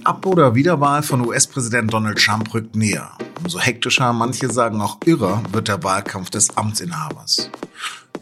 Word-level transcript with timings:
Die 0.00 0.06
Ab- 0.06 0.24
oder 0.24 0.54
Wiederwahl 0.54 1.02
von 1.02 1.20
US-Präsident 1.26 1.92
Donald 1.92 2.18
Trump 2.18 2.54
rückt 2.54 2.74
näher. 2.74 3.10
Umso 3.42 3.60
hektischer, 3.60 4.14
manche 4.14 4.50
sagen 4.50 4.80
auch 4.80 4.96
irrer, 5.04 5.42
wird 5.52 5.68
der 5.68 5.84
Wahlkampf 5.84 6.30
des 6.30 6.56
Amtsinhabers. 6.56 7.50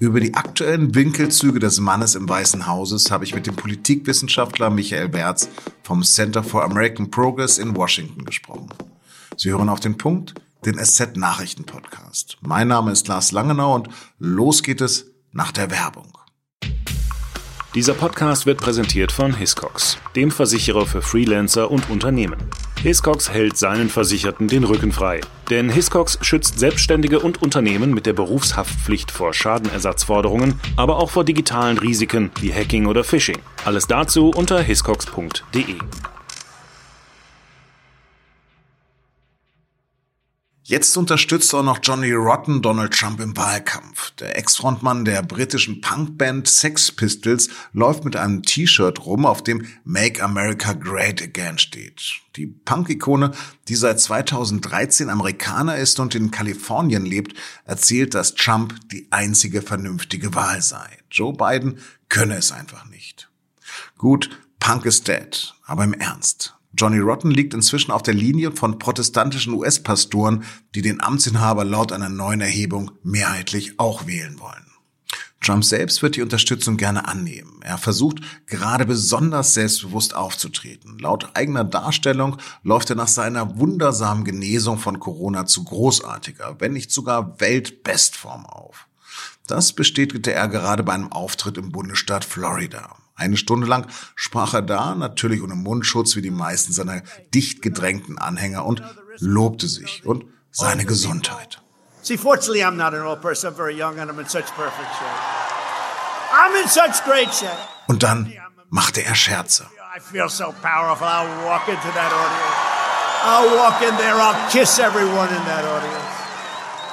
Über 0.01 0.19
die 0.19 0.35
aktuellen 0.35 0.97
Winkelzüge 0.97 1.61
des 1.61 1.79
Mannes 1.79 2.17
im 2.17 2.29
Weißen 2.29 2.67
Hauses 2.67 3.13
habe 3.13 3.23
ich 3.23 3.33
mit 3.33 3.47
dem 3.47 3.55
Politikwissenschaftler 3.55 4.71
Michael 4.71 5.09
Berz 5.09 5.49
vom 5.85 6.03
Center 6.03 6.43
for 6.43 6.65
American 6.65 7.13
Progress 7.13 7.59
in 7.59 7.77
Washington 7.77 8.25
gesprochen. 8.25 8.71
Sie 9.37 9.51
hören 9.51 9.69
auf 9.69 9.79
den 9.79 9.97
Punkt, 9.97 10.35
den 10.65 10.85
SZ 10.85 11.17
Nachrichten 11.17 11.63
Podcast. 11.63 12.39
Mein 12.41 12.67
Name 12.67 12.91
ist 12.91 13.07
Lars 13.07 13.31
Langenau 13.31 13.77
und 13.77 13.89
los 14.19 14.65
geht 14.65 14.81
es 14.81 15.13
nach 15.31 15.53
der 15.53 15.71
Werbung. 15.71 16.19
Dieser 17.75 17.93
Podcast 17.93 18.47
wird 18.47 18.61
präsentiert 18.61 19.13
von 19.13 19.37
Hiscox, 19.37 19.99
dem 20.17 20.31
Versicherer 20.31 20.87
für 20.87 21.03
Freelancer 21.03 21.71
und 21.71 21.91
Unternehmen. 21.91 22.39
Hiscox 22.83 23.31
hält 23.31 23.59
seinen 23.59 23.91
Versicherten 23.91 24.49
den 24.49 24.65
Rücken 24.65 24.91
frei. 24.91 25.21
Denn 25.51 25.69
Hiscox 25.69 26.19
schützt 26.23 26.59
Selbstständige 26.59 27.21
und 27.21 27.43
Unternehmen 27.43 27.93
mit 27.93 28.07
der 28.07 28.15
Berufshaftpflicht 28.15 29.11
vor 29.11 29.35
Schadenersatzforderungen, 29.35 30.59
aber 30.77 30.97
auch 30.97 31.11
vor 31.11 31.25
digitalen 31.25 31.77
Risiken 31.77 32.31
wie 32.41 32.55
Hacking 32.55 32.87
oder 32.87 33.05
Phishing. 33.05 33.39
Alles 33.67 33.87
dazu 33.87 34.31
unter 34.31 34.61
hiscox.de. 34.61 35.77
Jetzt 40.69 40.99
unterstützt 40.99 41.55
auch 41.55 41.63
noch 41.63 41.79
Johnny 41.83 42.13
Rotten 42.13 42.61
Donald 42.61 42.93
Trump 42.93 43.21
im 43.21 43.35
Wahlkampf. 43.39 44.11
Der 44.17 44.37
Ex-Frontmann 44.37 45.07
der 45.07 45.23
britischen 45.23 45.81
Punkband 45.81 46.47
Sex 46.47 46.93
Pistols 46.93 47.49
läuft 47.73 48.05
mit 48.05 48.17
einem 48.17 48.43
T-Shirt 48.43 49.07
rum, 49.07 49.25
auf 49.25 49.43
dem 49.43 49.67
Make 49.85 50.23
America 50.23 50.75
Great 50.75 51.23
Again 51.23 51.57
steht. 51.57 52.03
Die 52.37 52.49
Punk-Ikone, 52.49 53.31
die 53.69 53.77
seit 53.77 53.99
2013 53.99 55.09
Amerikaner 55.09 55.77
ist 55.77 56.01
und 56.01 56.15
in 56.15 56.31
Kalifornien 56.31 57.07
lebt, 57.07 57.33
erzählt, 57.65 58.13
dass 58.13 58.35
Trump 58.35 58.75
die 58.91 59.09
einzige 59.11 59.63
vernünftige 59.63 60.35
Wahl 60.35 60.61
sei. 60.61 60.99
Joe 61.11 61.33
Biden 61.33 61.79
könne 62.11 62.37
es 62.37 62.53
einfach 62.53 62.85
nicht. 62.91 63.31
Gut, 63.97 64.29
Punk 64.61 64.85
is 64.85 65.03
dead, 65.03 65.55
aber 65.65 65.85
im 65.85 65.95
Ernst. 65.95 66.58
Johnny 66.77 66.99
Rotten 66.99 67.31
liegt 67.31 67.55
inzwischen 67.55 67.93
auf 67.93 68.03
der 68.03 68.15
Linie 68.15 68.53
von 68.53 68.79
protestantischen 68.79 69.55
US-Pastoren, 69.55 70.45
die 70.75 70.83
den 70.83 71.01
Amtsinhaber 71.01 71.65
laut 71.65 71.93
einer 71.93 72.09
neuen 72.09 72.41
Erhebung 72.41 72.91
mehrheitlich 73.03 73.79
auch 73.81 74.07
wählen 74.07 74.39
wollen. 74.39 74.69
Trump 75.41 75.65
selbst 75.65 76.03
wird 76.03 76.17
die 76.17 76.23
Unterstützung 76.23 76.77
gerne 76.77 77.07
annehmen. 77.07 77.61
Er 77.63 77.79
versucht 77.79 78.19
gerade 78.47 78.85
besonders 78.85 79.55
selbstbewusst 79.55 80.15
aufzutreten. 80.15 80.99
Laut 80.99 81.31
eigener 81.35 81.65
Darstellung 81.65 82.37
läuft 82.63 82.91
er 82.91 82.97
nach 82.97 83.09
seiner 83.09 83.59
wundersamen 83.59 84.25
Genesung 84.25 84.79
von 84.79 84.99
Corona 84.99 85.47
zu 85.47 85.65
großartiger, 85.65 86.57
wenn 86.59 86.73
nicht 86.73 86.91
sogar 86.91 87.41
Weltbestform 87.41 88.47
auf. 88.47 88.89
Das 89.47 89.73
bestätigte 89.73 90.33
er 90.33 90.49
gerade 90.49 90.83
bei 90.83 90.93
einem 90.93 91.13
Auftritt 91.13 91.57
im 91.57 91.71
Bundesstaat 91.73 92.25
Florida. 92.25 92.97
Eine 93.19 93.37
Stunde 93.37 93.67
lang 93.67 93.87
sprach 94.15 94.55
er 94.55 94.63
da, 94.63 94.95
natürlich 94.95 95.43
ohne 95.43 95.57
Mundschutz 95.57 96.15
wie 96.15 96.23
die 96.23 96.31
meisten 96.31 96.73
seiner 96.73 97.03
dicht 97.35 97.63
gedrängten 97.63 98.17
Anhänger 98.17 98.65
und 98.65 98.81
lobte 99.19 99.67
sich 99.67 100.07
und 100.07 100.25
seine 100.53 100.85
Gesundheit. 100.85 101.61
See, 102.03 102.17
fortunately, 102.17 102.63
I'm 102.63 102.77
not 102.77 102.95
an 102.95 103.03
old 103.03 103.21
person. 103.21 103.51
I'm 103.51 103.57
very 103.57 103.75
young 103.75 103.99
and 103.99 104.11
I'm 104.11 104.19
in 104.21 104.29
such 104.29 104.47
perfect 104.57 104.89
shape. 104.99 105.39
I'm 106.33 106.55
in 106.63 106.69
such 106.69 107.05
great 107.05 107.35
shape. 107.35 107.59
Und 107.89 108.03
dann 108.03 108.33
machte 108.71 109.05
er 109.05 109.15
Scherze. 109.15 109.67
I 109.95 110.01
feel 110.01 110.29
so 110.29 110.55
powerful. 110.63 111.07
I'll 111.07 111.45
walk 111.45 111.69
into 111.69 111.91
that 111.95 112.13
audience. 112.13 112.69
I'll 113.25 113.57
walk 113.57 113.83
in 113.83 113.97
there. 113.97 114.15
I'll 114.15 114.49
kiss 114.51 114.79
everyone 114.79 115.29
in 115.29 115.45
that 115.45 115.65
audience. 115.65 116.09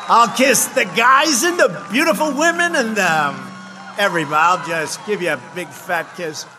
I'll 0.10 0.36
kiss 0.36 0.68
the 0.74 0.86
guys 0.86 1.44
and 1.44 1.60
the 1.60 1.70
beautiful 1.92 2.32
women 2.32 2.76
and 2.76 2.96
them. 2.98 3.55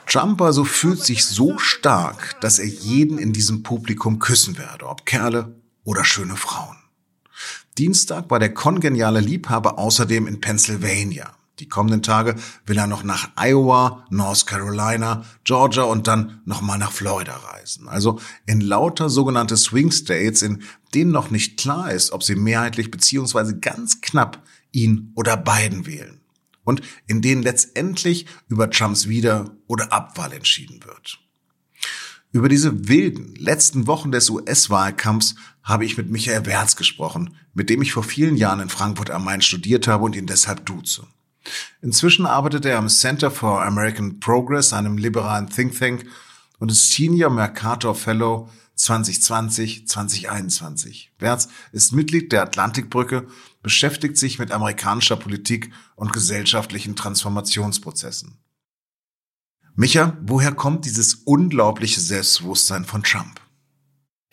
Trump 0.07 0.41
also 0.41 0.65
fühlt 0.65 1.03
sich 1.03 1.25
so 1.25 1.59
stark, 1.59 2.41
dass 2.41 2.59
er 2.59 2.67
jeden 2.67 3.19
in 3.19 3.33
diesem 3.33 3.63
Publikum 3.63 4.19
küssen 4.19 4.57
werde, 4.57 4.87
ob 4.87 5.05
Kerle 5.05 5.55
oder 5.85 6.05
schöne 6.05 6.37
Frauen. 6.37 6.77
Dienstag 7.77 8.31
war 8.31 8.39
der 8.39 8.55
kongeniale 8.55 9.21
Liebhaber 9.21 9.79
außerdem 9.79 10.27
in 10.27 10.41
Pennsylvania. 10.41 11.33
Die 11.59 11.69
kommenden 11.69 12.03
Tage 12.03 12.37
will 12.65 12.79
er 12.79 12.87
noch 12.87 13.03
nach 13.03 13.31
Iowa, 13.37 14.07
North 14.09 14.47
Carolina, 14.47 15.25
Georgia 15.45 15.83
und 15.83 16.07
dann 16.07 16.41
nochmal 16.47 16.79
nach 16.79 16.93
Florida 16.93 17.35
reisen. 17.35 17.89
Also 17.89 18.19
in 18.47 18.63
lauter 18.63 19.11
sogenannte 19.11 19.57
Swing 19.57 19.91
States, 19.91 20.43
in 20.43 20.63
denen 20.95 21.13
noch 21.13 21.31
nicht 21.31 21.59
klar 21.59 21.93
ist, 21.93 22.13
ob 22.13 22.23
sie 22.23 22.37
mehrheitlich 22.37 22.91
beziehungsweise 22.91 23.59
ganz 23.59 24.01
knapp 24.01 24.43
ihn 24.73 25.13
oder 25.15 25.37
Biden 25.37 25.87
wählen 25.87 26.21
und 26.67 26.83
in 27.07 27.23
denen 27.23 27.43
letztendlich 27.43 28.27
über 28.49 28.69
Trumps 28.69 29.09
Wieder- 29.09 29.57
oder 29.69 29.93
Abwahl 29.93 30.33
entschieden 30.33 30.85
wird. 30.85 31.19
Über 32.33 32.51
diese 32.51 32.89
wilden 32.89 33.35
letzten 33.37 33.87
Wochen 33.87 34.13
des 34.13 34.29
US-Wahlkampfs 34.29 35.37
habe 35.63 35.87
ich 35.87 35.97
mit 35.97 36.11
Michael 36.11 36.45
Werz 36.45 36.77
gesprochen, 36.77 37.37
mit 37.55 37.71
dem 37.71 37.81
ich 37.81 37.93
vor 37.93 38.03
vielen 38.03 38.37
Jahren 38.37 38.61
in 38.61 38.69
Frankfurt 38.69 39.11
am 39.11 39.25
Main 39.25 39.41
studiert 39.41 39.89
habe 39.89 40.05
und 40.05 40.17
ihn 40.17 40.27
deshalb 40.27 40.67
duze. 40.67 41.07
Inzwischen 41.81 42.27
arbeitet 42.27 42.65
er 42.65 42.79
am 42.79 42.89
Center 42.89 43.31
for 43.31 43.65
American 43.65 44.19
Progress, 44.19 44.73
einem 44.73 44.99
liberalen 44.99 45.49
Think 45.49 45.79
Tank, 45.79 46.05
und 46.59 46.71
ist 46.71 46.91
Senior 46.91 47.31
Mercator 47.31 47.95
Fellow 47.95 48.51
2020, 48.77 49.89
2021. 49.89 51.13
Werz 51.19 51.49
ist 51.73 51.93
Mitglied 51.93 52.33
der 52.33 52.43
Atlantikbrücke, 52.43 53.27
beschäftigt 53.63 54.17
sich 54.17 54.39
mit 54.39 54.53
amerikanischer 54.53 55.17
Politik 55.17 55.73
und 55.97 56.13
gesellschaftlichen 56.13 56.95
Transformationsprozessen. 56.95 58.39
Micha, 59.75 60.17
woher 60.23 60.53
kommt 60.53 60.85
dieses 60.85 61.15
unglaubliche 61.15 62.01
Selbstbewusstsein 62.01 62.85
von 62.85 63.03
Trump? 63.03 63.41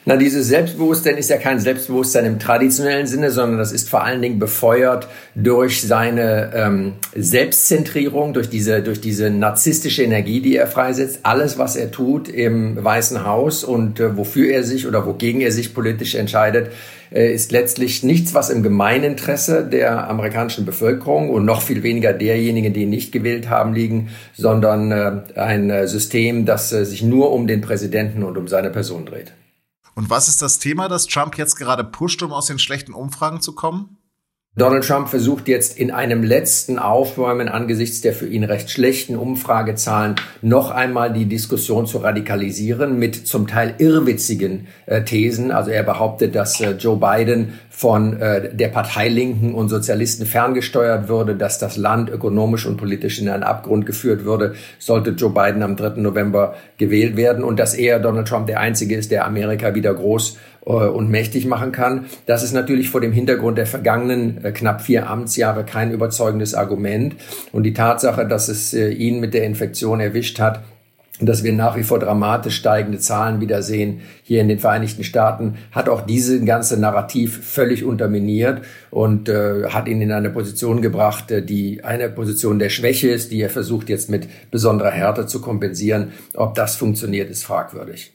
Na, 0.06 0.18
dieses 0.18 0.50
Selbstbewusstsein 0.50 1.16
ist 1.16 1.30
ja 1.30 1.38
kein 1.38 1.62
Selbstbewusstsein 1.62 2.26
im 2.26 2.38
traditionellen 2.38 3.08
Sinne, 3.08 3.32
sondern 3.32 3.58
das 3.58 3.72
ist 3.72 3.90
vor 3.90 4.04
allen 4.04 4.22
Dingen 4.22 4.38
befeuert 4.38 5.08
durch 5.34 5.82
seine 5.82 6.52
ähm, 6.54 6.94
Selbstzentrierung, 7.16 8.34
durch 8.34 8.50
diese, 8.50 8.82
durch 8.82 9.00
diese 9.00 9.30
narzisstische 9.30 10.04
Energie, 10.04 10.42
die 10.42 10.58
er 10.58 10.68
freisetzt. 10.68 11.22
Alles, 11.24 11.58
was 11.58 11.78
er 11.78 11.90
tut 11.90 12.28
im 12.28 12.84
Weißen 12.84 13.26
Haus 13.26 13.64
und 13.64 14.02
äh, 14.02 14.18
wofür 14.18 14.52
er 14.52 14.64
sich 14.64 14.88
oder 14.88 15.06
wogegen 15.06 15.40
er 15.40 15.54
sich 15.54 15.74
politisch 15.74 16.16
entscheidet, 16.16 16.74
äh, 17.14 17.34
ist 17.34 17.54
letztlich 17.54 18.04
nichts, 18.04 18.34
was 18.34 18.50
im 18.50 18.62
Gemeininteresse 18.62 19.64
der 19.64 20.10
amerikanischen 20.10 20.66
Bevölkerung 20.66 21.30
und 21.30 21.46
noch 21.46 21.62
viel 21.62 21.82
weniger 21.82 22.12
derjenigen, 22.12 22.74
die 22.74 22.82
ihn 22.82 22.90
nicht 22.90 23.14
gewählt 23.14 23.50
haben, 23.50 23.74
liegen, 23.74 24.10
sondern 24.34 24.92
äh, 24.92 25.40
ein 25.40 25.70
äh, 25.70 25.88
System, 25.88 26.46
das 26.46 26.74
äh, 26.74 26.84
sich 26.84 27.04
nur 27.04 27.32
um 27.32 27.48
den 27.48 27.62
Präsidenten 27.62 28.24
und 28.24 28.38
um 28.38 28.50
seine 28.50 28.70
Person 28.70 29.06
dreht. 29.06 29.32
Und 29.96 30.10
was 30.10 30.28
ist 30.28 30.42
das 30.42 30.60
Thema, 30.60 30.88
das 30.88 31.06
Trump 31.06 31.38
jetzt 31.38 31.56
gerade 31.56 31.84
pusht, 31.84 32.24
um 32.24 32.34
aus 32.34 32.48
den 32.48 32.60
schlechten 32.60 32.94
Umfragen 32.94 33.42
zu 33.42 33.54
kommen? 33.54 33.98
Donald 34.56 34.84
Trump 34.84 35.10
versucht 35.10 35.48
jetzt 35.48 35.80
in 35.80 35.90
einem 35.90 36.22
letzten 36.22 36.78
Aufräumen 36.78 37.50
angesichts 37.50 38.02
der 38.02 38.14
für 38.14 38.28
ihn 38.28 38.44
recht 38.44 38.70
schlechten 38.70 39.16
Umfragezahlen 39.16 40.14
noch 40.44 40.70
einmal 40.70 41.12
die 41.12 41.26
Diskussion 41.26 41.88
zu 41.88 41.98
radikalisieren 41.98 43.00
mit 43.00 43.26
zum 43.26 43.48
Teil 43.48 43.74
irrwitzigen 43.80 44.68
äh, 44.86 45.02
Thesen. 45.02 45.50
Also 45.50 45.72
er 45.72 45.82
behauptet, 45.82 46.36
dass 46.36 46.62
äh, 46.62 46.74
Joe 46.74 46.98
Biden 46.98 47.54
von 47.72 48.22
äh, 48.22 48.56
der 48.56 48.68
Partei 48.68 49.10
Linken 49.10 49.56
und 49.56 49.70
Sozialisten 49.70 50.28
ferngesteuert 50.28 51.08
würde, 51.08 51.36
dass 51.36 51.58
das 51.58 51.76
Land 51.76 52.12
ökonomisch 52.12 52.68
und 52.68 52.78
politisch 52.78 53.20
in 53.20 53.30
einen 53.30 53.42
Abgrund 53.42 53.88
geführt 53.88 54.24
würde, 54.24 54.54
sollte 54.78 55.10
Joe 55.10 55.32
Biden 55.32 55.64
am 55.64 55.76
3. 55.76 56.00
November 56.00 56.54
gewählt 56.78 57.18
werden 57.18 57.44
und 57.44 57.58
dass 57.58 57.74
er, 57.74 57.98
Donald 57.98 58.28
Trump, 58.28 58.46
der 58.46 58.60
Einzige 58.60 58.96
ist, 58.96 59.10
der 59.10 59.26
Amerika 59.26 59.74
wieder 59.74 59.96
groß 59.96 60.38
und 60.72 61.10
mächtig 61.10 61.46
machen 61.46 61.72
kann. 61.72 62.06
Das 62.26 62.44
ist 62.44 62.54
natürlich 62.54 62.90
vor 62.90 63.02
dem 63.02 63.12
Hintergrund 63.12 63.58
der 63.58 63.66
vergangenen 63.66 64.44
äh, 64.44 64.52
knapp 64.52 64.82
vier 64.82 65.10
Amtsjahre 65.10 65.66
kein 65.66 65.92
überzeugendes 65.92 66.54
Argument. 66.54 67.16
Und 67.52 67.64
die 67.64 67.74
Tatsache, 67.74 68.28
dass 68.28 68.48
es 68.48 68.74
äh, 68.74 68.90
ihn 68.90 69.20
mit 69.20 69.34
der 69.34 69.44
Infektion 69.44 70.00
erwischt 70.00 70.40
hat, 70.40 70.64
dass 71.20 71.44
wir 71.44 71.54
nach 71.54 71.76
wie 71.76 71.84
vor 71.84 72.00
dramatisch 72.00 72.56
steigende 72.56 72.98
Zahlen 72.98 73.40
wieder 73.40 73.62
sehen 73.62 74.02
hier 74.24 74.42
in 74.42 74.48
den 74.48 74.60
Vereinigten 74.60 75.04
Staaten, 75.04 75.58
hat 75.72 75.88
auch 75.88 76.02
diese 76.02 76.44
ganze 76.44 76.80
Narrativ 76.80 77.46
völlig 77.46 77.84
unterminiert 77.84 78.64
und 78.90 79.30
äh, 79.30 79.66
hat 79.70 79.88
ihn 79.88 80.02
in 80.02 80.12
eine 80.12 80.32
Position 80.32 80.82
gebracht, 80.82 81.26
die 81.30 81.84
eine 81.84 82.10
Position 82.10 82.58
der 82.58 82.70
Schwäche 82.70 83.10
ist, 83.10 83.32
die 83.32 83.42
er 83.42 83.50
versucht 83.50 83.90
jetzt 83.90 84.10
mit 84.10 84.28
besonderer 84.50 84.92
Härte 84.92 85.28
zu 85.28 85.40
kompensieren. 85.40 86.14
Ob 86.34 86.56
das 86.56 86.76
funktioniert, 86.78 87.30
ist 87.30 87.44
fragwürdig. 87.44 88.12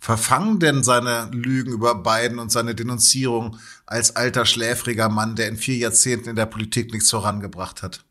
Verfangen 0.00 0.58
denn 0.58 0.82
seine 0.82 1.28
Lügen 1.32 1.72
über 1.72 1.94
Biden 1.96 2.38
und 2.38 2.50
seine 2.50 2.74
Denunzierung 2.74 3.58
als 3.84 4.16
alter 4.16 4.46
schläfriger 4.46 5.08
Mann, 5.08 5.36
der 5.36 5.48
in 5.48 5.56
vier 5.56 5.76
Jahrzehnten 5.76 6.30
in 6.30 6.36
der 6.36 6.46
Politik 6.46 6.92
nichts 6.92 7.10
vorangebracht 7.10 7.82
hat? 7.82 8.07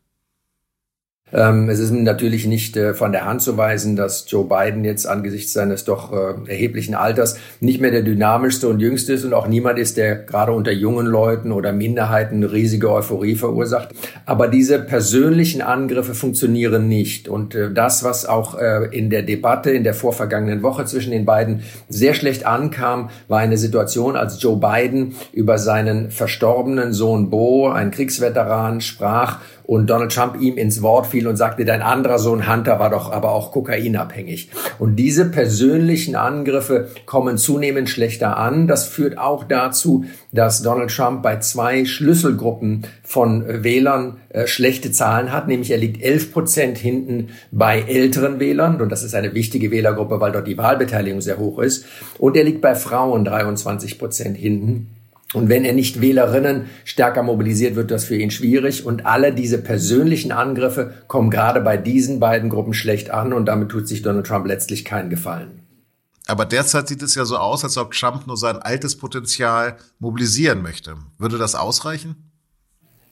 Ähm, 1.32 1.68
es 1.68 1.78
ist 1.78 1.92
natürlich 1.92 2.46
nicht 2.46 2.76
äh, 2.76 2.94
von 2.94 3.12
der 3.12 3.26
Hand 3.26 3.42
zu 3.42 3.56
weisen, 3.56 3.96
dass 3.96 4.24
Joe 4.28 4.44
Biden 4.44 4.84
jetzt 4.84 5.06
angesichts 5.06 5.52
seines 5.52 5.84
doch 5.84 6.12
äh, 6.12 6.50
erheblichen 6.50 6.94
Alters 6.94 7.36
nicht 7.60 7.80
mehr 7.80 7.90
der 7.90 8.02
dynamischste 8.02 8.68
und 8.68 8.80
jüngste 8.80 9.12
ist 9.12 9.24
und 9.24 9.34
auch 9.34 9.46
niemand 9.46 9.78
ist, 9.78 9.96
der 9.96 10.16
gerade 10.16 10.52
unter 10.52 10.72
jungen 10.72 11.06
Leuten 11.06 11.52
oder 11.52 11.72
Minderheiten 11.72 12.44
riesige 12.44 12.90
Euphorie 12.90 13.34
verursacht. 13.34 13.90
Aber 14.24 14.48
diese 14.48 14.78
persönlichen 14.78 15.60
Angriffe 15.60 16.14
funktionieren 16.14 16.88
nicht. 16.88 17.28
Und 17.28 17.54
äh, 17.54 17.70
das, 17.72 18.04
was 18.04 18.26
auch 18.26 18.58
in 18.90 19.10
der 19.10 19.22
Debatte 19.22 19.70
in 19.70 19.84
der 19.84 19.94
vorvergangenen 19.94 20.62
Woche 20.62 20.84
zwischen 20.84 21.10
den 21.10 21.24
beiden 21.24 21.62
sehr 21.88 22.14
schlecht 22.14 22.46
ankam, 22.46 23.10
war 23.28 23.38
eine 23.38 23.56
Situation, 23.56 24.16
als 24.16 24.42
Joe 24.42 24.58
Biden 24.58 25.14
über 25.32 25.58
seinen 25.58 26.10
verstorbenen 26.10 26.92
Sohn 26.92 27.30
Bo, 27.30 27.68
ein 27.68 27.90
Kriegsveteran, 27.90 28.80
sprach 28.80 29.40
und 29.68 29.90
Donald 29.90 30.10
Trump 30.12 30.40
ihm 30.40 30.56
ins 30.56 30.80
Wort 30.80 31.08
fiel 31.08 31.28
und 31.28 31.36
sagte, 31.36 31.66
dein 31.66 31.82
anderer 31.82 32.18
Sohn 32.18 32.50
Hunter 32.50 32.78
war 32.78 32.88
doch 32.88 33.12
aber 33.12 33.32
auch 33.32 33.52
kokainabhängig. 33.52 34.48
Und 34.78 34.96
diese 34.96 35.26
persönlichen 35.26 36.16
Angriffe 36.16 36.88
kommen 37.04 37.36
zunehmend 37.36 37.90
schlechter 37.90 38.38
an. 38.38 38.66
Das 38.66 38.86
führt 38.86 39.18
auch 39.18 39.44
dazu, 39.44 40.06
dass 40.32 40.62
Donald 40.62 40.90
Trump 40.90 41.22
bei 41.22 41.38
zwei 41.40 41.84
Schlüsselgruppen 41.84 42.86
von 43.02 43.44
Wählern 43.62 44.16
äh, 44.30 44.46
schlechte 44.46 44.90
Zahlen 44.90 45.32
hat, 45.32 45.48
nämlich 45.48 45.70
er 45.70 45.76
liegt 45.76 46.02
11 46.02 46.32
Prozent 46.32 46.78
hinten 46.78 47.28
bei 47.50 47.82
älteren 47.82 48.40
Wählern 48.40 48.80
und 48.80 48.90
das 48.90 49.02
ist 49.02 49.14
eine 49.14 49.34
wichtige 49.34 49.70
Wählergruppe, 49.70 50.18
weil 50.18 50.32
dort 50.32 50.46
die 50.46 50.56
Wahlbeteiligung 50.56 51.20
sehr 51.20 51.38
hoch 51.38 51.58
ist 51.58 51.84
und 52.16 52.38
er 52.38 52.44
liegt 52.44 52.62
bei 52.62 52.74
Frauen 52.74 53.26
23 53.26 53.98
Prozent 53.98 54.38
hinten 54.38 54.97
und 55.34 55.50
wenn 55.50 55.66
er 55.66 55.74
nicht 55.74 56.00
Wählerinnen 56.00 56.66
stärker 56.84 57.22
mobilisiert, 57.22 57.76
wird 57.76 57.90
das 57.90 58.04
für 58.04 58.16
ihn 58.16 58.30
schwierig. 58.30 58.86
Und 58.86 59.04
alle 59.04 59.34
diese 59.34 59.58
persönlichen 59.58 60.32
Angriffe 60.32 60.94
kommen 61.06 61.30
gerade 61.30 61.60
bei 61.60 61.76
diesen 61.76 62.18
beiden 62.18 62.48
Gruppen 62.48 62.72
schlecht 62.72 63.10
an. 63.10 63.34
Und 63.34 63.44
damit 63.44 63.68
tut 63.68 63.86
sich 63.86 64.00
Donald 64.00 64.26
Trump 64.26 64.46
letztlich 64.46 64.86
keinen 64.86 65.10
Gefallen. 65.10 65.62
Aber 66.26 66.46
derzeit 66.46 66.88
sieht 66.88 67.02
es 67.02 67.14
ja 67.14 67.26
so 67.26 67.36
aus, 67.36 67.62
als 67.62 67.76
ob 67.76 67.92
Trump 67.92 68.26
nur 68.26 68.36
sein 68.38 68.56
altes 68.56 68.96
Potenzial 68.96 69.76
mobilisieren 69.98 70.62
möchte. 70.62 70.96
Würde 71.18 71.36
das 71.36 71.54
ausreichen? 71.54 72.27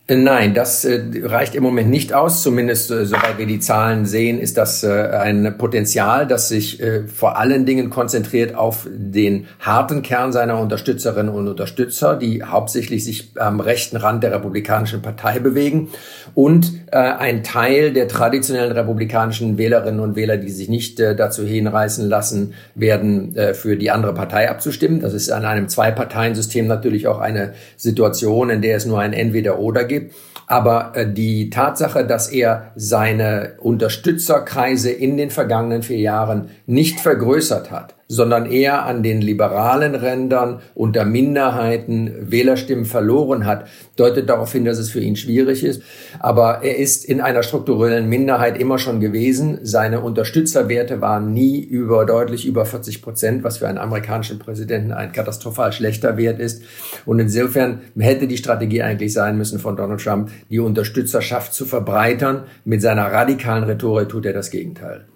Nein, 0.09 0.55
das 0.55 0.85
äh, 0.85 1.03
reicht 1.25 1.57
im 1.57 1.65
Moment 1.65 1.91
nicht 1.91 2.13
aus. 2.13 2.41
Zumindest 2.41 2.93
äh, 2.93 3.07
soweit 3.07 3.39
wir 3.39 3.47
die 3.47 3.59
Zahlen 3.59 4.07
sehen, 4.07 4.39
ist 4.39 4.57
das 4.57 4.85
äh, 4.85 4.89
ein 4.89 5.59
Potenzial, 5.59 6.29
das 6.29 6.49
sich 6.49 6.81
äh, 6.81 7.09
vor 7.09 7.39
allen 7.39 7.67
Dingen 7.67 7.91
konzentriert 7.91 8.55
auf 8.55 8.87
den 8.89 9.49
harten 9.59 10.03
Kern 10.03 10.31
seiner 10.33 10.61
Unterstützerinnen 10.61 11.35
und 11.35 11.49
Unterstützer, 11.49 12.15
die 12.15 12.45
hauptsächlich 12.45 13.05
sich 13.05 13.33
am 13.37 13.59
rechten 13.59 13.97
Rand 13.97 14.23
der 14.23 14.31
Republikanischen 14.31 15.03
Partei 15.03 15.41
bewegen 15.41 15.89
und 16.35 16.73
äh, 16.93 16.99
ein 16.99 17.43
Teil 17.43 17.93
der 17.93 18.07
traditionellen 18.07 18.71
republikanischen 18.71 19.59
Wählerinnen 19.59 19.99
und 19.99 20.15
Wähler, 20.15 20.37
die 20.37 20.51
sich 20.51 20.69
nicht 20.69 21.01
äh, 21.01 21.17
dazu 21.17 21.45
hinreißen 21.45 22.09
lassen 22.09 22.55
werden, 22.77 23.35
für 23.55 23.77
die 23.77 23.91
andere 23.91 24.15
Partei 24.15 24.51
abzustimmen. 24.51 25.01
Das 25.01 25.15
ist 25.15 25.31
an 25.31 25.45
einem 25.45 25.69
Zwei-Parteien-System 25.69 26.67
natürlich 26.67 27.07
auch 27.07 27.19
eine 27.19 27.55
Situation, 27.77 28.51
in 28.51 28.63
der 28.63 28.77
es 28.77 28.87
nur 28.87 29.01
ein 29.01 29.13
Entweder-Oder 29.13 29.85
gibt 29.85 29.96
gibt. 30.01 30.15
Aber 30.47 30.93
äh, 30.95 31.13
die 31.13 31.51
Tatsache, 31.51 32.07
dass 32.07 32.29
er 32.29 32.73
seine 32.77 33.55
Unterstützerkreise 33.59 34.91
in 34.91 35.17
den 35.17 35.31
vergangenen 35.31 35.83
vier 35.83 35.99
Jahren 35.99 36.51
nicht 36.67 37.01
vergrößert 37.01 37.71
hat, 37.71 37.96
sondern 38.09 38.47
eher 38.47 38.85
an 38.85 39.03
den 39.03 39.21
liberalen 39.21 39.95
Rändern 39.95 40.61
unter 40.75 41.05
Minderheiten 41.05 42.31
Wählerstimmen 42.31 42.85
verloren 42.85 43.47
hat, 43.47 43.67
deutet 43.97 44.29
darauf 44.29 44.53
hin, 44.53 44.65
dass 44.65 44.79
es 44.79 44.91
für 44.91 45.01
ihn 45.01 45.17
schwierig 45.17 45.65
ist. 45.65 45.83
Aber 46.21 46.63
er 46.63 46.77
ist 46.77 47.05
in 47.05 47.21
einer 47.21 47.43
strukturellen 47.43 48.09
Minderheit 48.09 48.59
immer 48.59 48.79
schon 48.79 49.01
gewesen. 49.01 49.59
Seine 49.63 50.01
Unterstützerwerte 50.01 51.01
waren 51.01 51.33
nie 51.33 51.61
über 51.61 52.07
deutlich 52.07 52.47
über 52.47 52.65
40 52.65 53.03
Prozent, 53.03 53.45
was 53.45 53.59
für 53.59 53.69
einen 53.69 53.79
amerikanischen 53.79 54.39
Präsidenten 54.39 54.93
ein 54.93 55.13
katastrophal 55.13 55.73
schlechter 55.73 56.17
Wert 56.17 56.39
ist. 56.39 56.63
Und 57.05 57.19
insofern 57.19 57.81
hätte 57.99 58.29
die 58.29 58.37
Strategie 58.37 58.83
eigentlich 58.83 59.13
sein 59.13 59.37
müssen 59.37 59.59
von 59.59 59.77
Donald 59.77 60.01
Trump, 60.01 60.31
die 60.51 60.61
Unterstützerschaft 60.61 61.53
zu 61.53 61.65
verbreitern. 61.65 62.45
Mit 62.65 62.83
seiner 62.83 63.11
radikalen 63.11 63.65
Rhetorik 63.65 64.09
tut 64.09 64.27
er 64.27 64.33
das 64.33 64.51
Gegenteil. 64.51 65.07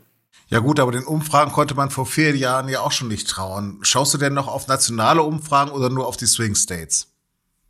Ja 0.53 0.59
gut, 0.59 0.81
aber 0.81 0.91
den 0.91 1.05
Umfragen 1.05 1.53
konnte 1.53 1.77
man 1.77 1.91
vor 1.91 2.07
vier 2.07 2.37
Jahren 2.37 2.69
ja 2.69 2.81
auch 2.81 2.91
schon 2.91 3.07
nicht 3.07 3.29
trauen. 3.29 3.79
Schaust 3.83 4.13
du 4.15 4.19
denn 4.19 4.35
noch 4.35 4.49
auf 4.49 4.67
nationale 4.67 5.23
Umfragen 5.23 5.71
oder 5.71 5.91
nur 5.91 6.09
auf 6.09 6.17
die 6.17 6.27
Swing 6.27 6.57
States? 6.57 7.10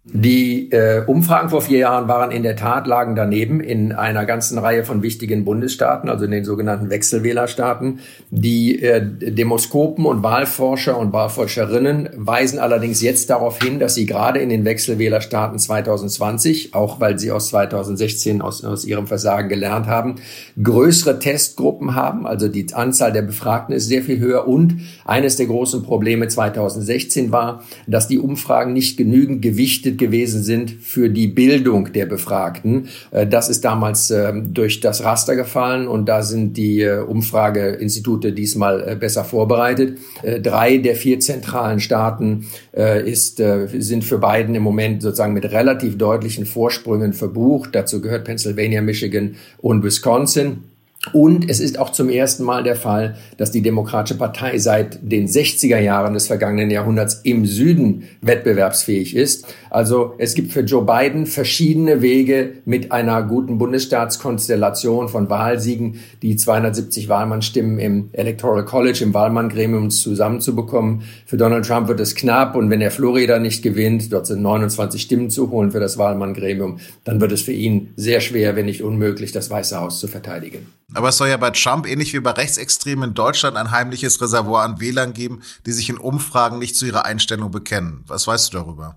Die 0.02 0.72
äh, 0.72 1.04
Umfragen 1.06 1.50
vor 1.50 1.60
vier 1.60 1.80
Jahren 1.80 2.08
waren 2.08 2.30
in 2.30 2.42
der 2.42 2.56
Tat 2.56 2.86
lagen 2.86 3.16
daneben 3.16 3.60
in 3.60 3.92
einer 3.92 4.24
ganzen 4.24 4.56
Reihe 4.56 4.82
von 4.82 5.02
wichtigen 5.02 5.44
Bundesstaaten, 5.44 6.08
also 6.08 6.24
in 6.24 6.30
den 6.30 6.42
sogenannten 6.46 6.88
Wechselwählerstaaten. 6.88 7.98
Die 8.30 8.82
äh, 8.82 9.02
Demoskopen 9.04 10.06
und 10.06 10.22
Wahlforscher 10.22 10.96
und 10.96 11.12
Wahlforscherinnen 11.12 12.08
weisen 12.14 12.58
allerdings 12.58 13.02
jetzt 13.02 13.28
darauf 13.28 13.62
hin, 13.62 13.78
dass 13.78 13.94
sie 13.94 14.06
gerade 14.06 14.40
in 14.40 14.48
den 14.48 14.64
Wechselwählerstaaten 14.64 15.58
2020, 15.58 16.72
auch 16.72 16.98
weil 16.98 17.18
sie 17.18 17.30
aus 17.30 17.48
2016 17.48 18.40
aus, 18.40 18.64
aus 18.64 18.86
ihrem 18.86 19.06
Versagen 19.06 19.50
gelernt 19.50 19.86
haben, 19.86 20.14
größere 20.62 21.18
Testgruppen 21.18 21.94
haben. 21.94 22.26
Also 22.26 22.48
die 22.48 22.72
Anzahl 22.72 23.12
der 23.12 23.22
Befragten 23.22 23.74
ist 23.74 23.88
sehr 23.88 24.02
viel 24.02 24.18
höher 24.18 24.48
und 24.48 24.80
eines 25.04 25.36
der 25.36 25.44
großen 25.44 25.82
Probleme 25.82 26.26
2016 26.26 27.32
war, 27.32 27.64
dass 27.86 28.08
die 28.08 28.18
Umfragen 28.18 28.72
nicht 28.72 28.96
genügend 28.96 29.42
gewichtet 29.42 29.89
gerichtet 29.90 29.98
gewesen 29.98 30.42
sind 30.42 30.70
für 30.70 31.08
die 31.08 31.26
Bildung 31.26 31.92
der 31.92 32.06
Befragten. 32.06 32.88
Äh, 33.10 33.26
das 33.26 33.48
ist 33.48 33.64
damals 33.64 34.10
ähm, 34.10 34.52
durch 34.52 34.80
das 34.80 35.04
Raster 35.04 35.36
gefallen 35.36 35.88
und 35.88 36.06
da 36.06 36.22
sind 36.22 36.56
die 36.56 36.82
äh, 36.82 37.00
Umfrageinstitute 37.00 38.32
diesmal 38.32 38.88
äh, 38.88 38.96
besser 38.96 39.24
vorbereitet. 39.24 39.98
Drei 40.42 40.78
der 40.78 40.94
vier 40.94 41.20
zentralen 41.20 41.80
Staaten 41.80 42.46
ist, 42.72 43.36
sind 43.36 44.04
für 44.04 44.18
Biden 44.18 44.54
im 44.54 44.62
Moment 44.62 45.02
sozusagen 45.02 45.32
mit 45.32 45.50
relativ 45.50 45.98
deutlichen 45.98 46.46
Vorsprüngen 46.46 47.12
verbucht. 47.12 47.70
Dazu 47.74 48.00
gehört 48.00 48.24
Pennsylvania, 48.24 48.82
Michigan 48.82 49.36
und 49.58 49.82
Wisconsin. 49.82 50.69
Und 51.14 51.48
es 51.48 51.60
ist 51.60 51.78
auch 51.78 51.90
zum 51.90 52.10
ersten 52.10 52.44
Mal 52.44 52.62
der 52.62 52.76
Fall, 52.76 53.16
dass 53.38 53.50
die 53.50 53.62
Demokratische 53.62 54.18
Partei 54.18 54.58
seit 54.58 54.98
den 55.00 55.28
60er 55.28 55.78
Jahren 55.78 56.12
des 56.12 56.26
vergangenen 56.26 56.70
Jahrhunderts 56.70 57.22
im 57.24 57.46
Süden 57.46 58.04
wettbewerbsfähig 58.20 59.16
ist. 59.16 59.46
Also 59.70 60.12
es 60.18 60.34
gibt 60.34 60.52
für 60.52 60.60
Joe 60.60 60.84
Biden 60.84 61.24
verschiedene 61.24 62.02
Wege 62.02 62.56
mit 62.66 62.92
einer 62.92 63.22
guten 63.22 63.56
Bundesstaatskonstellation 63.56 65.08
von 65.08 65.30
Wahlsiegen, 65.30 66.00
die 66.20 66.36
270 66.36 67.08
Wahlmannstimmen 67.08 67.78
im 67.78 68.10
Electoral 68.12 68.66
College, 68.66 69.02
im 69.02 69.14
Wahlmanngremium 69.14 69.88
zusammenzubekommen. 69.88 71.02
Für 71.24 71.38
Donald 71.38 71.64
Trump 71.64 71.88
wird 71.88 72.00
es 72.00 72.14
knapp 72.14 72.54
und 72.56 72.68
wenn 72.68 72.82
er 72.82 72.90
Florida 72.90 73.38
nicht 73.38 73.62
gewinnt, 73.62 74.12
dort 74.12 74.26
sind 74.26 74.42
29 74.42 75.00
Stimmen 75.00 75.30
zu 75.30 75.50
holen 75.50 75.70
für 75.70 75.80
das 75.80 75.96
Wahlmanngremium, 75.96 76.78
dann 77.04 77.22
wird 77.22 77.32
es 77.32 77.40
für 77.40 77.52
ihn 77.52 77.94
sehr 77.96 78.20
schwer, 78.20 78.54
wenn 78.54 78.66
nicht 78.66 78.82
unmöglich, 78.82 79.32
das 79.32 79.50
Weiße 79.50 79.80
Haus 79.80 79.98
zu 79.98 80.06
verteidigen. 80.06 80.66
Aber 80.94 81.10
es 81.10 81.16
soll 81.16 81.28
ja 81.28 81.36
bei 81.36 81.50
Trump 81.50 81.86
ähnlich 81.86 82.12
wie 82.12 82.20
bei 82.20 82.32
Rechtsextremen 82.32 83.10
in 83.10 83.14
Deutschland 83.14 83.56
ein 83.56 83.70
heimliches 83.70 84.20
Reservoir 84.20 84.64
an 84.64 84.80
Wählern 84.80 85.12
geben, 85.12 85.42
die 85.66 85.72
sich 85.72 85.88
in 85.88 85.98
Umfragen 85.98 86.58
nicht 86.58 86.76
zu 86.76 86.86
ihrer 86.86 87.04
Einstellung 87.04 87.50
bekennen. 87.50 88.04
Was 88.06 88.26
weißt 88.26 88.52
du 88.52 88.58
darüber? 88.58 88.96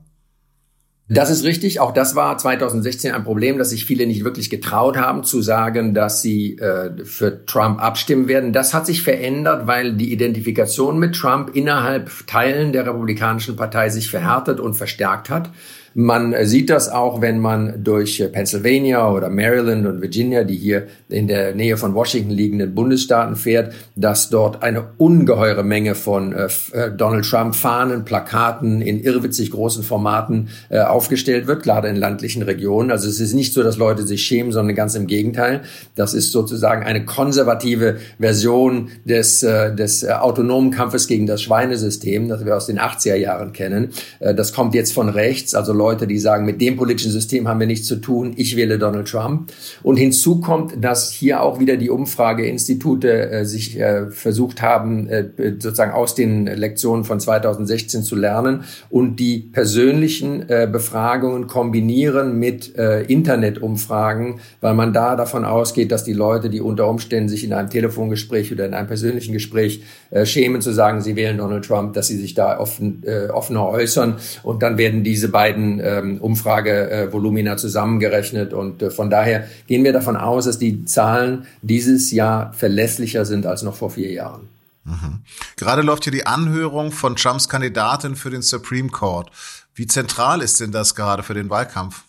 Das 1.10 1.30
ist 1.30 1.44
richtig. 1.44 1.82
Auch 1.82 1.94
das 1.94 2.16
war 2.16 2.38
2016 2.38 3.12
ein 3.12 3.26
Problem, 3.26 3.58
dass 3.58 3.72
sich 3.72 3.86
viele 3.86 4.08
nicht 4.08 4.24
wirklich 4.24 4.50
getraut 4.50 4.96
haben 4.96 5.24
zu 5.24 5.42
sagen, 5.42 5.94
dass 5.94 6.22
sie 6.22 6.58
äh, 6.58 7.04
für 7.04 7.46
Trump 7.46 7.84
abstimmen 7.84 8.30
werden. 8.30 8.54
Das 8.54 8.74
hat 8.74 8.86
sich 8.86 9.04
verändert, 9.04 9.68
weil 9.68 9.94
die 9.94 10.14
Identifikation 10.14 10.98
mit 10.98 11.16
Trump 11.16 11.56
innerhalb 11.56 12.10
Teilen 12.26 12.72
der 12.72 12.86
Republikanischen 12.88 13.58
Partei 13.58 13.90
sich 13.90 14.10
verhärtet 14.10 14.62
und 14.62 14.76
verstärkt 14.76 15.30
hat. 15.30 15.52
Man 15.96 16.36
sieht 16.46 16.70
das 16.70 16.90
auch, 16.90 17.22
wenn 17.22 17.40
man 17.40 17.84
durch 17.84 18.24
Pennsylvania 18.32 19.12
oder 19.12 19.30
Maryland 19.30 19.86
und 19.86 20.02
Virginia, 20.02 20.44
die 20.44 20.56
hier 20.56 20.88
in 21.10 21.28
der 21.28 21.54
Nähe 21.54 21.78
von 21.78 21.94
Washington 21.94 22.32
liegenden 22.32 22.74
Bundesstaaten 22.74 23.36
fährt, 23.36 23.74
dass 23.96 24.30
dort 24.30 24.64
eine 24.64 24.86
ungeheure 24.98 25.64
Menge 25.64 25.94
von 25.94 26.34
äh, 26.34 26.48
äh, 26.72 26.92
Donald 26.92 27.26
Trump 27.26 27.56
Fahnen, 27.56 28.06
Plakaten 28.06 28.82
in 28.82 29.04
irrwitzig 29.04 29.52
großen 29.52 29.84
Formaten 29.84 30.50
äh, 30.70 30.80
aufgestellt 30.80 31.46
wird, 31.46 31.62
gerade 31.62 31.90
in 31.90 31.96
landlichen 31.96 32.42
Regionen. 32.42 32.90
Also 32.90 33.08
es 33.08 33.20
ist 33.20 33.34
nicht 33.34 33.54
so, 33.54 33.62
dass 33.62 33.78
Leute 33.78 34.04
sich 34.04 34.24
schämen, 34.24 34.52
sondern 34.52 34.76
ganz 34.76 34.96
im 34.96 35.06
Gegenteil. 35.06 35.62
Das 35.96 36.14
ist 36.16 36.32
sozusagen 36.32 36.84
eine 36.84 37.06
konservative 37.06 37.98
Version 38.20 38.90
des, 39.06 39.42
des 39.42 40.08
autonomen 40.08 40.72
Kampfes 40.72 41.08
gegen 41.08 41.28
das 41.28 41.42
Schweinesystem, 41.42 42.30
das 42.30 42.46
wir 42.46 42.56
aus 42.56 42.68
den 42.68 42.80
80er 42.80 43.16
Jahren 43.16 43.54
kennen. 43.54 43.90
Das 44.20 44.54
kommt 44.54 44.74
jetzt 44.76 44.94
von 44.94 45.10
rechts. 45.10 45.54
Also 45.56 45.74
Leute, 45.84 46.08
die 46.08 46.18
sagen, 46.18 46.46
mit 46.46 46.62
dem 46.62 46.78
politischen 46.78 47.12
System 47.12 47.50
haben 47.50 47.60
wir 47.60 47.68
nichts 47.68 47.88
zu 47.88 47.98
tun, 47.98 48.34
ich 48.38 48.56
wähle 48.56 48.80
Donald 48.80 49.10
Trump. 49.10 49.52
Und 49.84 49.98
hinzu 49.98 50.40
kommt, 50.40 50.82
dass 50.82 51.12
hier 51.12 51.42
auch 51.42 51.60
wieder 51.60 51.76
die 51.76 51.90
Umfrageinstitute 51.90 53.32
äh, 53.32 53.46
sich 53.46 53.78
äh, 53.78 54.10
versucht 54.12 54.62
haben, 54.62 55.10
äh, 55.10 55.26
sozusagen 55.60 55.92
aus 55.92 56.16
den 56.16 56.46
Lektionen 56.46 57.04
von 57.04 57.20
2016 57.20 58.04
zu 58.04 58.16
lernen 58.16 58.64
und 58.90 59.18
die 59.20 59.40
persönlichen 59.40 60.48
äh, 60.50 60.70
Befragungen 60.72 61.48
kombinieren 61.48 62.40
mit 62.40 62.78
äh, 62.78 63.02
Internetumfragen, 63.02 64.40
weil 64.62 64.74
man 64.74 64.94
da 64.94 65.18
davon 65.18 65.44
ausgeht, 65.44 65.92
dass 65.92 66.06
die 66.06 66.14
Leute, 66.14 66.50
die 66.50 66.62
unter 66.62 66.88
Umständen 66.88 67.28
sich 67.28 67.44
in 67.44 67.52
einem 67.52 67.70
Telefongespräch 67.70 68.54
oder 68.54 68.66
in 68.66 68.74
einem 68.74 68.88
persönlichen 68.88 69.34
Gespräch 69.34 69.84
äh, 70.12 70.26
schämen 70.26 70.62
zu 70.62 70.72
sagen, 70.72 71.02
sie 71.02 71.18
wählen 71.18 71.38
Donald 71.38 71.66
Trump, 71.66 71.94
dass 71.94 72.08
sie 72.08 72.18
sich 72.18 72.36
da 72.36 72.58
offen, 72.58 73.04
äh, 73.06 73.28
offener 73.30 73.68
äußern 73.68 74.16
und 74.44 74.64
dann 74.64 74.78
werden 74.78 75.04
diese 75.04 75.28
beiden 75.28 75.73
ähm, 75.80 76.18
Umfragevolumina 76.20 77.58
zusammengerechnet 77.58 78.54
und 78.54 78.82
äh, 78.82 78.92
von 78.92 79.10
daher 79.10 79.48
gehen 79.68 79.84
wir 79.84 79.94
davon 79.94 80.16
aus, 80.16 80.46
dass 80.46 80.60
die 80.60 80.86
Zahlen 80.86 81.46
dieses 81.62 82.12
Jahr 82.12 82.54
verlässlicher 82.54 83.26
sind 83.26 83.46
als 83.46 83.64
noch 83.64 83.76
vor 83.76 83.92
vier 83.92 84.12
Jahren. 84.12 84.50
Mhm. 84.86 85.22
Gerade 85.56 85.82
läuft 85.82 86.04
hier 86.04 86.14
die 86.14 86.26
Anhörung 86.26 86.92
von 86.92 87.16
Trumps 87.16 87.48
Kandidatin 87.48 88.16
für 88.16 88.30
den 88.30 88.42
Supreme 88.42 88.90
Court. 88.90 89.32
Wie 89.76 89.88
zentral 89.88 90.42
ist 90.42 90.60
denn 90.60 90.72
das 90.72 90.96
gerade 90.96 91.24
für 91.24 91.34
den 91.34 91.50
Wahlkampf? 91.50 92.04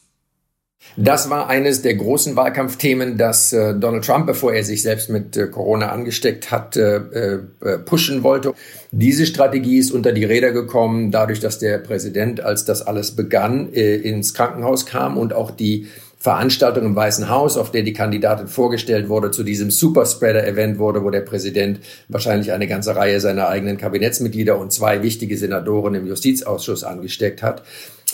Das 0.97 1.29
war 1.29 1.49
eines 1.49 1.83
der 1.83 1.95
großen 1.95 2.37
Wahlkampfthemen, 2.37 3.19
das 3.19 3.53
äh, 3.53 3.75
Donald 3.75 4.05
Trump, 4.05 4.27
bevor 4.27 4.53
er 4.53 4.63
sich 4.63 4.83
selbst 4.83 5.11
mit 5.11 5.37
äh, 5.37 5.49
Corona 5.49 5.91
angesteckt 5.91 6.53
hat, 6.53 6.77
äh, 6.77 6.97
äh, 6.97 7.79
pushen 7.85 8.23
wollte. 8.23 8.55
Diese 8.93 9.27
Strategie 9.27 9.79
ist 9.79 9.91
unter 9.91 10.13
die 10.13 10.25
Räder 10.25 10.53
gekommen, 10.53 11.11
dadurch, 11.11 11.41
dass 11.41 11.59
der 11.59 11.79
Präsident, 11.79 12.41
als 12.41 12.65
das 12.65 12.83
alles 12.83 13.17
begann, 13.17 13.73
äh, 13.73 13.97
ins 13.97 14.35
Krankenhaus 14.35 14.87
kam 14.87 15.17
und 15.17 15.33
auch 15.33 15.51
die 15.51 15.89
Veranstaltung 16.25 16.87
im 16.87 16.97
Weißen 16.97 17.29
Haus, 17.29 17.59
auf 17.59 17.71
der 17.71 17.83
die 17.83 17.93
Kandidatin 17.93 18.47
vorgestellt 18.47 19.11
wurde, 19.11 19.31
zu 19.31 19.43
diesem 19.43 19.71
Superspreader-Event 19.71 20.79
wurde, 20.79 21.05
wo 21.05 21.11
der 21.11 21.21
Präsident 21.21 21.81
wahrscheinlich 22.09 22.51
eine 22.53 22.67
ganze 22.67 22.97
Reihe 22.97 23.21
seiner 23.21 23.49
eigenen 23.49 23.77
Kabinettsmitglieder 23.77 24.59
und 24.59 24.73
zwei 24.73 25.03
wichtige 25.03 25.37
Senatoren 25.37 25.95
im 25.95 26.07
Justizausschuss 26.07 26.83
angesteckt 26.83 27.43
hat. 27.43 27.63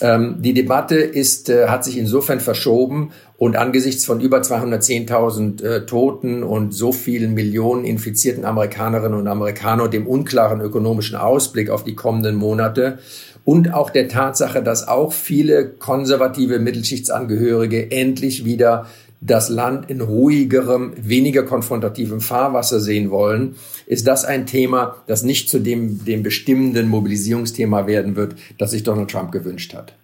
Ähm, 0.00 0.36
die 0.40 0.54
Debatte 0.54 0.96
ist, 0.96 1.50
äh, 1.50 1.68
hat 1.68 1.84
sich 1.84 1.98
insofern 1.98 2.40
verschoben 2.40 3.12
und 3.36 3.54
angesichts 3.56 4.04
von 4.04 4.20
über 4.20 4.38
210.000 4.38 5.62
äh, 5.62 5.86
Toten 5.86 6.42
und 6.42 6.72
so 6.72 6.90
vielen 6.90 7.34
Millionen 7.34 7.84
infizierten 7.84 8.44
Amerikanerinnen 8.44 9.18
und 9.18 9.28
Amerikaner 9.28 9.86
dem 9.86 10.08
unklaren 10.08 10.60
ökonomischen 10.60 11.16
Ausblick 11.16 11.70
auf 11.70 11.84
die 11.84 11.94
kommenden 11.94 12.34
Monate 12.34 12.98
und 13.44 13.72
auch 13.72 13.90
der 13.90 14.08
Tatsache, 14.08 14.62
dass 14.62 14.86
auch 14.86 15.12
viele 15.12 15.68
konservative 15.68 16.58
Mittelschichtsangehörige 16.58 17.90
endlich 17.90 18.44
wieder 18.44 18.86
das 19.20 19.50
Land 19.50 19.90
in 19.90 20.00
ruhigerem, 20.00 20.94
weniger 20.96 21.42
konfrontativem 21.42 22.20
Fahrwasser 22.20 22.80
sehen 22.80 23.10
wollen, 23.10 23.56
ist 23.86 24.06
das 24.06 24.24
ein 24.24 24.46
Thema, 24.46 24.96
das 25.06 25.22
nicht 25.22 25.50
zu 25.50 25.58
dem, 25.58 26.04
dem 26.04 26.22
bestimmenden 26.22 26.88
Mobilisierungsthema 26.88 27.86
werden 27.86 28.16
wird, 28.16 28.36
das 28.56 28.70
sich 28.70 28.82
Donald 28.82 29.10
Trump 29.10 29.30
gewünscht 29.30 29.74
hat. 29.74 29.94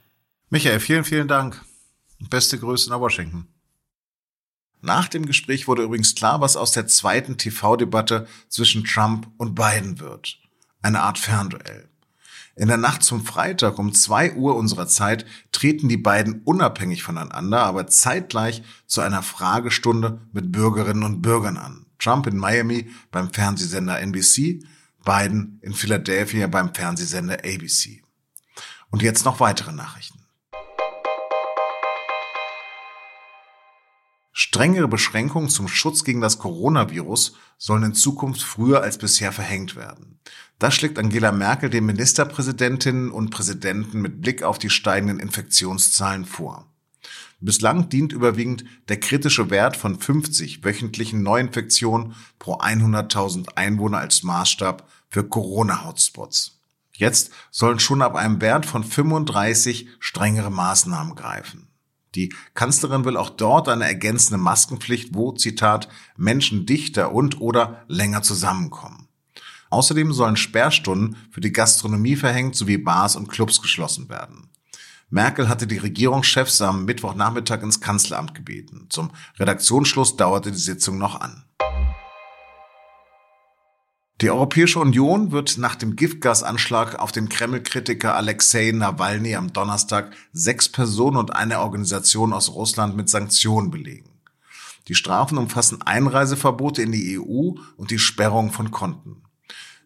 Michael, 0.51 0.81
vielen, 0.81 1.05
vielen 1.05 1.29
Dank. 1.29 1.63
Beste 2.31 2.59
Grüße 2.59 2.91
nach 2.91 3.01
Washington. 3.01 3.47
Nach 4.83 5.09
dem 5.09 5.27
Gespräch 5.27 5.67
wurde 5.67 5.83
übrigens 5.83 6.15
klar, 6.15 6.41
was 6.41 6.57
aus 6.57 6.73
der 6.73 6.87
zweiten 6.87 7.39
TV-Debatte 7.39 8.27
zwischen 8.49 8.85
Trump 8.85 9.29
und 9.39 9.55
Biden 9.55 9.99
wird. 9.99 10.39
Eine 10.83 11.01
Art 11.01 11.19
Fernduell. 11.19 11.89
In 12.59 12.69
der 12.69 12.79
Nacht 12.79 13.03
zum 13.03 13.23
Freitag 13.23 13.79
um 13.79 13.93
zwei 13.93 14.33
Uhr 14.33 14.57
unserer 14.57 14.89
Zeit 14.89 15.27
treten 15.53 15.91
die 15.91 15.99
beiden 15.99 16.41
unabhängig 16.43 17.03
voneinander, 17.03 17.63
aber 17.63 17.87
zeitgleich 17.87 18.63
zu 18.87 19.03
einer 19.03 19.23
Fragestunde 19.23 20.23
mit 20.33 20.53
Bürgerinnen 20.53 21.03
und 21.03 21.21
Bürgern 21.21 21.59
an. 21.59 21.85
Trump 21.99 22.27
in 22.27 22.39
Miami 22.39 22.91
beim 23.11 23.31
Fernsehsender 23.31 24.01
NBC, 24.01 24.65
Biden 25.05 25.59
in 25.61 25.75
Philadelphia 25.75 26.47
beim 26.47 26.75
Fernsehsender 26.75 27.41
ABC. 27.45 28.03
Und 28.89 29.03
jetzt 29.03 29.27
noch 29.27 29.39
weitere 29.39 29.73
Nachrichten. 29.73 30.26
Strengere 34.39 34.87
Beschränkungen 34.87 35.49
zum 35.49 35.67
Schutz 35.67 36.05
gegen 36.05 36.21
das 36.21 36.39
Coronavirus 36.39 37.37
sollen 37.57 37.85
in 37.85 37.95
Zukunft 37.95 38.43
früher 38.43 38.83
als 38.83 38.99
bisher 38.99 39.33
verhängt 39.33 39.77
werden. 39.77 40.21
Das 40.59 40.75
schlägt 40.75 40.99
Angela 40.99 41.33
Merkel 41.33 41.71
den 41.71 41.87
Ministerpräsidentinnen 41.87 43.11
und 43.11 43.31
Präsidenten 43.31 44.03
mit 44.03 44.21
Blick 44.21 44.43
auf 44.43 44.59
die 44.59 44.69
steigenden 44.69 45.21
Infektionszahlen 45.21 46.27
vor. 46.27 46.71
Bislang 47.41 47.89
dient 47.89 48.13
überwiegend 48.13 48.67
der 48.91 49.01
kritische 49.01 49.49
Wert 49.49 49.75
von 49.75 49.99
50 49.99 50.63
wöchentlichen 50.63 51.23
Neuinfektionen 51.23 52.15
pro 52.39 52.57
100.000 52.59 53.57
Einwohner 53.57 54.01
als 54.01 54.23
Maßstab 54.23 54.87
für 55.09 55.27
Corona-Hotspots. 55.27 56.61
Jetzt 56.93 57.31
sollen 57.51 57.79
schon 57.79 58.03
ab 58.03 58.15
einem 58.15 58.43
Wert 58.43 58.67
von 58.67 58.85
35 58.85 59.89
strengere 59.99 60.51
Maßnahmen 60.51 61.15
greifen. 61.15 61.66
Die 62.17 62.35
Kanzlerin 62.55 63.05
will 63.05 63.17
auch 63.17 63.31
dort 63.31 63.69
eine 63.69 63.85
ergänzende 63.85 64.39
Maskenpflicht, 64.39 65.15
wo, 65.15 65.33
Zitat, 65.33 65.89
Menschen 66.17 66.65
dichter 66.67 67.13
und 67.13 67.41
oder 67.41 67.85
länger 67.89 68.23
zusammenkommen. 68.23 69.09
Außerdem 69.69 70.13
sollen 70.13 70.37
Sperrstunden 70.37 71.17
für 71.31 71.41
die 71.41 71.53
Gastronomie 71.53 72.17
verhängt 72.17 72.57
sowie 72.57 72.79
Bars 72.79 73.17
und 73.17 73.29
Clubs 73.29 73.61
geschlossen 73.61 74.09
werden. 74.09 74.49
Merkel 75.11 75.49
hatte 75.49 75.67
die 75.67 75.79
Regierungschefs 75.79 76.61
am 76.63 76.85
Mittwochnachmittag 76.85 77.63
ins 77.63 77.81
Kanzleramt 77.81 78.35
gebeten. 78.35 78.87
Zum 78.89 79.11
Redaktionsschluss 79.39 80.17
dauerte 80.17 80.51
die 80.51 80.59
Sitzung 80.59 80.99
noch 80.99 81.21
an. 81.21 81.45
Die 84.23 84.31
Europäische 84.31 84.79
Union 84.79 85.31
wird 85.31 85.59
nach 85.59 85.77
dem 85.77 85.95
Giftgasanschlag 85.95 86.99
auf 86.99 87.13
den 87.13 87.29
Kreml-Kritiker 87.29 88.17
Alexei 88.17 88.73
Nawalny 88.73 89.35
am 89.35 89.53
Donnerstag 89.53 90.17
sechs 90.33 90.71
Personen 90.71 91.19
und 91.19 91.37
eine 91.37 91.61
Organisation 91.61 92.33
aus 92.33 92.55
Russland 92.55 92.97
mit 92.97 93.11
Sanktionen 93.11 93.71
belegen. 93.71 94.09
Die 94.89 94.95
Strafen 94.95 95.37
umfassen 95.37 95.83
Einreiseverbote 95.83 96.81
in 96.81 96.93
die 96.93 97.19
EU 97.19 97.57
und 97.77 97.91
die 97.91 97.99
Sperrung 97.99 98.53
von 98.53 98.71
Konten. 98.71 99.23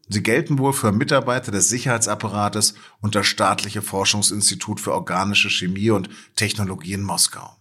Sie 0.08 0.22
gelten 0.22 0.58
wohl 0.58 0.74
für 0.74 0.92
Mitarbeiter 0.92 1.50
des 1.50 1.68
Sicherheitsapparates 1.68 2.74
und 3.00 3.16
das 3.16 3.26
staatliche 3.26 3.82
Forschungsinstitut 3.82 4.78
für 4.80 4.92
organische 4.92 5.50
Chemie 5.50 5.90
und 5.90 6.08
Technologie 6.36 6.92
in 6.92 7.02
Moskau. 7.02 7.59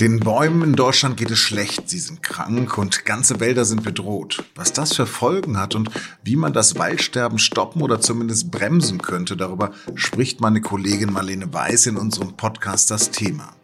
Den 0.00 0.18
Bäumen 0.18 0.62
in 0.62 0.72
Deutschland 0.72 1.16
geht 1.16 1.30
es 1.30 1.38
schlecht, 1.38 1.88
sie 1.88 2.00
sind 2.00 2.20
krank 2.20 2.76
und 2.78 3.04
ganze 3.04 3.38
Wälder 3.38 3.64
sind 3.64 3.84
bedroht. 3.84 4.42
Was 4.56 4.72
das 4.72 4.96
für 4.96 5.06
Folgen 5.06 5.56
hat 5.56 5.76
und 5.76 5.88
wie 6.24 6.34
man 6.34 6.52
das 6.52 6.76
Waldsterben 6.76 7.38
stoppen 7.38 7.80
oder 7.80 8.00
zumindest 8.00 8.50
bremsen 8.50 9.00
könnte, 9.00 9.36
darüber 9.36 9.70
spricht 9.94 10.40
meine 10.40 10.60
Kollegin 10.60 11.12
Marlene 11.12 11.54
Weiß 11.54 11.86
in 11.86 11.96
unserem 11.96 12.36
Podcast 12.36 12.90
Das 12.90 13.12
Thema. 13.12 13.54